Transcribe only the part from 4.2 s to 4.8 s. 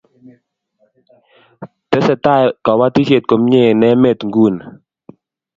nguni